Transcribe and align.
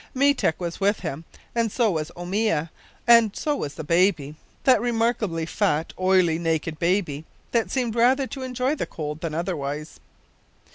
Meetek 0.15 0.59
was 0.59 0.79
with 0.79 1.01
him, 1.01 1.25
and 1.53 1.71
so 1.71 1.91
was 1.91 2.09
Oomia, 2.17 2.71
and 3.05 3.35
so 3.35 3.55
was 3.57 3.75
the 3.75 3.83
baby 3.83 4.33
that 4.63 4.81
remarkably 4.81 5.45
fat, 5.45 5.93
oily, 5.99 6.39
naked 6.39 6.79
baby, 6.79 7.23
that 7.51 7.69
seemed 7.69 7.93
rather 7.93 8.25
to 8.25 8.41
enjoy 8.41 8.73
the 8.73 8.87
cold 8.87 9.21
than 9.21 9.35
otherwise! 9.35 9.99